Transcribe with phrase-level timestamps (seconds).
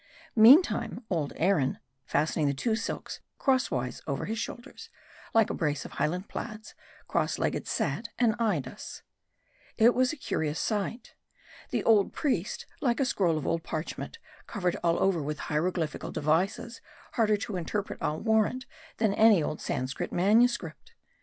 [0.35, 4.89] Meantime, old Aaron, fastening the two silks crosswise over his shoulders,
[5.31, 6.73] like a brace of Highland plaids,
[7.07, 9.03] crosslegged sat, and eyed us.
[9.77, 11.13] It was a curious sight.
[11.69, 14.17] The old priest, like a scroll of old parchment,
[14.47, 16.81] covered all over with hieroglyphical devices,
[17.11, 18.65] harder to interpret, I'll warrant,
[18.97, 20.93] than any old Sanscrit manuscript.